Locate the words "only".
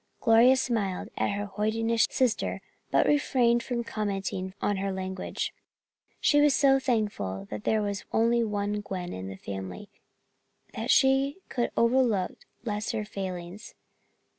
8.11-8.43